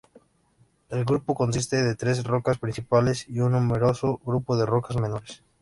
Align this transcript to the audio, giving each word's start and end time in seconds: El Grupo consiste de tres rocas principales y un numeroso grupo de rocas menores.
El 0.89 1.05
Grupo 1.05 1.35
consiste 1.35 1.83
de 1.83 1.93
tres 1.93 2.23
rocas 2.23 2.57
principales 2.57 3.29
y 3.29 3.39
un 3.39 3.51
numeroso 3.51 4.19
grupo 4.25 4.57
de 4.57 4.65
rocas 4.65 4.95
menores. 4.97 5.43